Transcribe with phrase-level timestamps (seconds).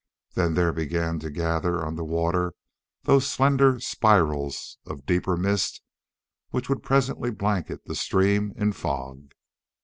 [0.33, 2.55] Then there began to gather on the water
[3.03, 5.79] those slender spirals of deeper mist
[6.49, 9.33] which would presently blanket the stream in fog.